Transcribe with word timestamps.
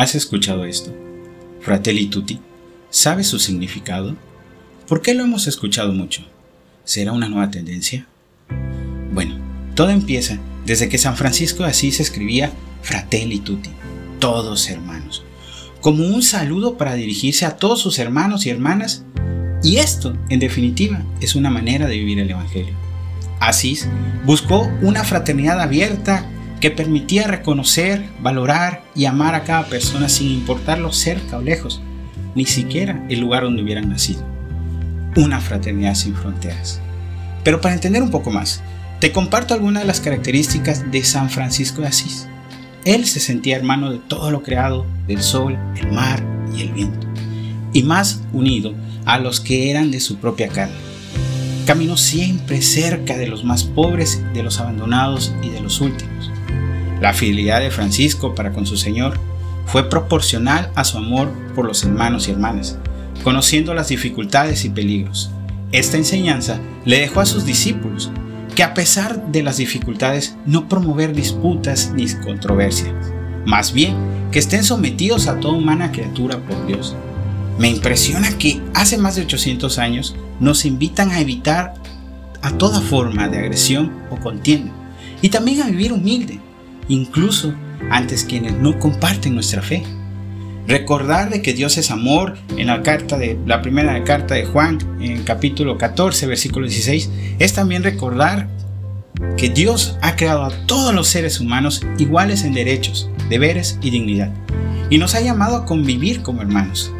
¿Has 0.00 0.14
escuchado 0.14 0.64
esto? 0.64 0.96
Fratelli 1.60 2.06
tutti. 2.06 2.40
¿Sabes 2.88 3.26
su 3.26 3.38
significado? 3.38 4.16
¿Por 4.88 5.02
qué 5.02 5.12
lo 5.12 5.24
hemos 5.24 5.46
escuchado 5.46 5.92
mucho? 5.92 6.22
¿Será 6.84 7.12
una 7.12 7.28
nueva 7.28 7.50
tendencia? 7.50 8.06
Bueno, 9.12 9.36
todo 9.74 9.90
empieza 9.90 10.38
desde 10.64 10.88
que 10.88 10.96
San 10.96 11.18
Francisco 11.18 11.64
de 11.64 11.68
Asís 11.68 12.00
escribía 12.00 12.50
Fratelli 12.80 13.40
tutti, 13.40 13.68
todos 14.20 14.70
hermanos, 14.70 15.22
como 15.82 16.06
un 16.06 16.22
saludo 16.22 16.78
para 16.78 16.94
dirigirse 16.94 17.44
a 17.44 17.58
todos 17.58 17.82
sus 17.82 17.98
hermanos 17.98 18.46
y 18.46 18.48
hermanas, 18.48 19.04
y 19.62 19.76
esto, 19.76 20.16
en 20.30 20.40
definitiva, 20.40 21.04
es 21.20 21.34
una 21.34 21.50
manera 21.50 21.86
de 21.86 21.98
vivir 21.98 22.20
el 22.20 22.30
Evangelio. 22.30 22.72
Asís 23.38 23.86
buscó 24.24 24.62
una 24.80 25.04
fraternidad 25.04 25.60
abierta 25.60 26.26
que 26.60 26.70
permitía 26.70 27.26
reconocer, 27.26 28.04
valorar 28.20 28.84
y 28.94 29.06
amar 29.06 29.34
a 29.34 29.44
cada 29.44 29.64
persona 29.66 30.08
sin 30.08 30.30
importarlo 30.30 30.92
cerca 30.92 31.38
o 31.38 31.42
lejos, 31.42 31.80
ni 32.34 32.44
siquiera 32.44 33.04
el 33.08 33.20
lugar 33.20 33.44
donde 33.44 33.62
hubieran 33.62 33.88
nacido. 33.88 34.22
Una 35.16 35.40
fraternidad 35.40 35.94
sin 35.94 36.14
fronteras. 36.14 36.80
Pero 37.42 37.60
para 37.60 37.74
entender 37.74 38.02
un 38.02 38.10
poco 38.10 38.30
más, 38.30 38.62
te 39.00 39.12
comparto 39.12 39.54
algunas 39.54 39.82
de 39.82 39.86
las 39.86 40.00
características 40.00 40.90
de 40.90 41.02
San 41.02 41.30
Francisco 41.30 41.80
de 41.80 41.88
Asís. 41.88 42.28
Él 42.84 43.06
se 43.06 43.20
sentía 43.20 43.56
hermano 43.56 43.90
de 43.90 43.98
todo 43.98 44.30
lo 44.30 44.42
creado, 44.42 44.86
del 45.06 45.22
sol, 45.22 45.58
el 45.76 45.90
mar 45.90 46.22
y 46.54 46.62
el 46.62 46.72
viento, 46.72 47.06
y 47.72 47.82
más 47.82 48.22
unido 48.32 48.74
a 49.06 49.18
los 49.18 49.40
que 49.40 49.70
eran 49.70 49.90
de 49.90 50.00
su 50.00 50.16
propia 50.16 50.48
carne. 50.48 50.76
Caminó 51.66 51.96
siempre 51.96 52.60
cerca 52.62 53.16
de 53.16 53.26
los 53.26 53.44
más 53.44 53.64
pobres, 53.64 54.22
de 54.34 54.42
los 54.42 54.60
abandonados 54.60 55.34
y 55.42 55.48
de 55.48 55.60
los 55.60 55.80
últimos. 55.80 56.30
La 57.00 57.14
fidelidad 57.14 57.60
de 57.60 57.70
Francisco 57.70 58.34
para 58.34 58.52
con 58.52 58.66
su 58.66 58.76
Señor 58.76 59.18
fue 59.66 59.88
proporcional 59.88 60.70
a 60.74 60.84
su 60.84 60.98
amor 60.98 61.32
por 61.54 61.64
los 61.64 61.82
hermanos 61.84 62.28
y 62.28 62.32
hermanas, 62.32 62.78
conociendo 63.24 63.72
las 63.72 63.88
dificultades 63.88 64.64
y 64.64 64.70
peligros. 64.70 65.30
Esta 65.72 65.96
enseñanza 65.96 66.60
le 66.84 66.98
dejó 67.00 67.20
a 67.20 67.26
sus 67.26 67.46
discípulos 67.46 68.10
que 68.54 68.64
a 68.64 68.74
pesar 68.74 69.30
de 69.30 69.42
las 69.42 69.58
dificultades 69.58 70.36
no 70.44 70.68
promover 70.68 71.14
disputas 71.14 71.92
ni 71.94 72.06
controversias, 72.14 72.94
más 73.46 73.72
bien 73.72 73.94
que 74.30 74.38
estén 74.38 74.64
sometidos 74.64 75.28
a 75.28 75.40
toda 75.40 75.56
humana 75.56 75.92
criatura 75.92 76.38
por 76.38 76.66
Dios. 76.66 76.96
Me 77.58 77.68
impresiona 77.68 78.36
que 78.38 78.60
hace 78.74 78.98
más 78.98 79.16
de 79.16 79.22
800 79.22 79.78
años 79.78 80.16
nos 80.40 80.64
invitan 80.64 81.10
a 81.10 81.20
evitar 81.20 81.74
a 82.42 82.52
toda 82.52 82.80
forma 82.80 83.28
de 83.28 83.38
agresión 83.38 83.92
o 84.10 84.16
contienda 84.16 84.72
y 85.22 85.28
también 85.28 85.62
a 85.62 85.66
vivir 85.66 85.92
humilde, 85.92 86.40
incluso 86.88 87.54
antes 87.90 88.24
quienes 88.24 88.54
no 88.54 88.78
comparten 88.78 89.34
nuestra 89.34 89.62
fe. 89.62 89.82
Recordar 90.66 91.30
de 91.30 91.42
que 91.42 91.52
Dios 91.52 91.78
es 91.78 91.90
amor 91.90 92.36
en 92.56 92.68
la 92.68 92.82
carta 92.82 93.18
de 93.18 93.38
la 93.46 93.62
primera 93.62 94.02
carta 94.04 94.34
de 94.34 94.44
Juan 94.44 94.78
en 95.00 95.22
capítulo 95.24 95.78
14 95.78 96.26
versículo 96.26 96.66
16 96.66 97.10
es 97.38 97.52
también 97.54 97.82
recordar 97.82 98.48
que 99.36 99.48
Dios 99.48 99.98
ha 100.00 100.16
creado 100.16 100.44
a 100.44 100.66
todos 100.66 100.94
los 100.94 101.08
seres 101.08 101.40
humanos 101.40 101.82
iguales 101.98 102.44
en 102.44 102.52
derechos, 102.52 103.10
deberes 103.28 103.78
y 103.82 103.90
dignidad 103.90 104.32
y 104.90 104.98
nos 104.98 105.14
ha 105.14 105.20
llamado 105.20 105.56
a 105.56 105.64
convivir 105.64 106.22
como 106.22 106.42
hermanos. 106.42 106.92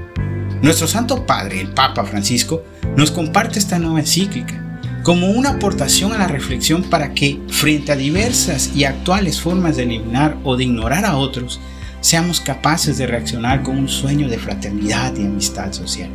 Nuestro 0.62 0.86
Santo 0.86 1.24
Padre, 1.26 1.60
el 1.60 1.72
Papa 1.72 2.04
Francisco, 2.04 2.62
nos 2.96 3.10
comparte 3.10 3.58
esta 3.58 3.78
nueva 3.78 4.00
encíclica 4.00 4.59
como 5.02 5.28
una 5.30 5.50
aportación 5.50 6.12
a 6.12 6.18
la 6.18 6.28
reflexión 6.28 6.82
para 6.82 7.14
que, 7.14 7.40
frente 7.48 7.92
a 7.92 7.96
diversas 7.96 8.72
y 8.74 8.84
actuales 8.84 9.40
formas 9.40 9.76
de 9.76 9.84
eliminar 9.84 10.36
o 10.44 10.56
de 10.56 10.64
ignorar 10.64 11.04
a 11.04 11.16
otros, 11.16 11.60
seamos 12.00 12.40
capaces 12.40 12.98
de 12.98 13.06
reaccionar 13.06 13.62
con 13.62 13.78
un 13.78 13.88
sueño 13.88 14.28
de 14.28 14.38
fraternidad 14.38 15.14
y 15.16 15.24
amistad 15.24 15.72
social. 15.72 16.10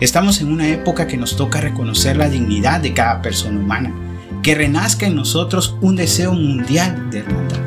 Estamos 0.00 0.40
en 0.40 0.52
una 0.52 0.68
época 0.68 1.06
que 1.06 1.16
nos 1.16 1.36
toca 1.36 1.60
reconocer 1.60 2.16
la 2.16 2.28
dignidad 2.28 2.80
de 2.80 2.92
cada 2.92 3.20
persona 3.20 3.58
humana, 3.58 3.92
que 4.42 4.54
renazca 4.54 5.06
en 5.06 5.16
nosotros 5.16 5.76
un 5.80 5.96
deseo 5.96 6.34
mundial 6.34 7.10
de 7.10 7.20
hermandad. 7.20 7.60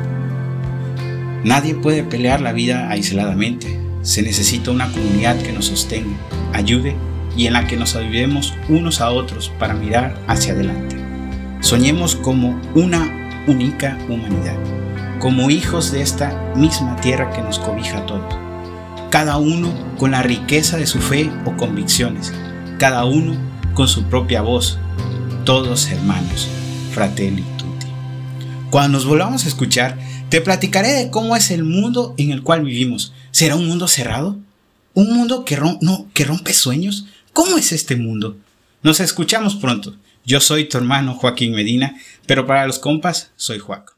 Nadie 1.44 1.74
puede 1.74 2.04
pelear 2.04 2.40
la 2.40 2.52
vida 2.52 2.90
aisladamente, 2.90 3.80
se 4.02 4.22
necesita 4.22 4.70
una 4.70 4.90
comunidad 4.90 5.36
que 5.42 5.52
nos 5.52 5.66
sostenga, 5.66 6.16
ayude 6.52 6.94
y 7.38 7.46
en 7.46 7.54
la 7.54 7.66
que 7.66 7.76
nos 7.76 7.94
ayudemos 7.94 8.52
unos 8.68 9.00
a 9.00 9.10
otros 9.10 9.50
para 9.58 9.72
mirar 9.72 10.20
hacia 10.26 10.52
adelante. 10.52 10.96
Soñemos 11.60 12.16
como 12.16 12.60
una 12.74 13.44
única 13.46 13.96
humanidad, 14.08 14.56
como 15.20 15.48
hijos 15.48 15.92
de 15.92 16.02
esta 16.02 16.52
misma 16.56 16.96
tierra 16.96 17.30
que 17.30 17.40
nos 17.40 17.58
cobija 17.60 17.98
a 17.98 18.06
todos, 18.06 18.36
cada 19.10 19.38
uno 19.38 19.72
con 19.96 20.10
la 20.10 20.22
riqueza 20.22 20.76
de 20.76 20.86
su 20.86 20.98
fe 20.98 21.30
o 21.46 21.56
convicciones, 21.56 22.34
cada 22.78 23.04
uno 23.04 23.36
con 23.72 23.88
su 23.88 24.02
propia 24.04 24.42
voz, 24.42 24.78
todos 25.44 25.88
hermanos, 25.90 26.48
fratelli 26.92 27.44
tutti. 27.56 27.86
Cuando 28.70 28.98
nos 28.98 29.06
volvamos 29.06 29.44
a 29.44 29.48
escuchar, 29.48 29.96
te 30.28 30.40
platicaré 30.40 30.92
de 30.92 31.10
cómo 31.10 31.36
es 31.36 31.52
el 31.52 31.62
mundo 31.62 32.14
en 32.18 32.32
el 32.32 32.42
cual 32.42 32.64
vivimos. 32.64 33.12
¿Será 33.30 33.54
un 33.54 33.66
mundo 33.66 33.86
cerrado? 33.88 34.36
¿Un 34.94 35.14
mundo 35.16 35.44
que, 35.44 35.56
no, 35.56 36.06
que 36.12 36.24
rompe 36.24 36.52
sueños? 36.52 37.06
¿Cómo 37.38 37.56
es 37.56 37.70
este 37.70 37.94
mundo? 37.94 38.36
Nos 38.82 38.98
escuchamos 38.98 39.54
pronto. 39.54 39.94
Yo 40.24 40.40
soy 40.40 40.64
tu 40.64 40.76
hermano 40.76 41.14
Joaquín 41.14 41.54
Medina, 41.54 41.94
pero 42.26 42.48
para 42.48 42.66
los 42.66 42.80
compas 42.80 43.30
soy 43.36 43.60
Joaco. 43.60 43.97